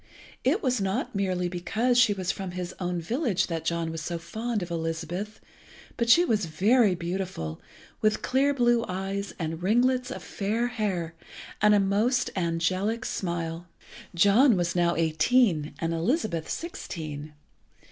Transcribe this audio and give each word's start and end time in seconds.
It 0.43 0.63
was 0.63 0.81
not 0.81 1.13
merely 1.13 1.47
because 1.47 1.95
she 1.99 2.11
was 2.11 2.31
from 2.31 2.53
his 2.57 2.73
own 2.79 2.99
village 2.99 3.45
that 3.45 3.63
John 3.65 3.91
was 3.91 4.01
so 4.01 4.17
fond 4.17 4.63
of 4.63 4.71
Elizabeth, 4.71 5.39
but 5.95 6.09
she 6.09 6.25
was 6.25 6.47
very 6.47 6.95
beautiful, 6.95 7.61
with 8.01 8.23
clear 8.23 8.51
blue 8.51 8.83
eyes 8.87 9.35
and 9.37 9.61
ringlets 9.61 10.09
of 10.09 10.23
fair 10.23 10.69
hair, 10.69 11.13
and 11.61 11.75
a 11.75 11.79
most 11.79 12.31
angelic 12.35 13.05
smile. 13.05 13.67
Time 13.67 13.67
flew 13.67 13.73
away 13.75 14.05
unperceived. 14.05 14.15
John 14.49 14.57
was 14.57 14.75
now 14.75 14.95
eighteen, 14.95 15.73
and 15.77 15.93
Elizabeth 15.93 16.49
sixteen. 16.49 17.33